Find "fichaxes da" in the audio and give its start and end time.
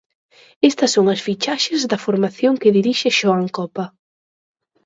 1.27-2.01